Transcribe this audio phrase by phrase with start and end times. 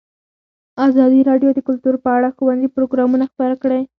[0.87, 3.81] ازادي راډیو د کلتور په اړه ښوونیز پروګرامونه خپاره کړي.